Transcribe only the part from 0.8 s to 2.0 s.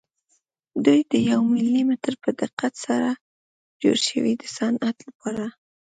دوی د یو ملي